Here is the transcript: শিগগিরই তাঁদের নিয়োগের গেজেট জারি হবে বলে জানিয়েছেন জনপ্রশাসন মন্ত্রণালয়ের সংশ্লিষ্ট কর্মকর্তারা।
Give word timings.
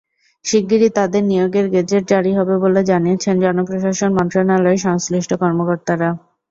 শিগগিরই 0.45 0.91
তাঁদের 0.97 1.23
নিয়োগের 1.25 1.65
গেজেট 1.73 2.03
জারি 2.11 2.31
হবে 2.37 2.55
বলে 2.63 2.81
জানিয়েছেন 2.91 3.35
জনপ্রশাসন 3.43 4.09
মন্ত্রণালয়ের 4.17 4.83
সংশ্লিষ্ট 4.87 5.31
কর্মকর্তারা। 5.41 6.09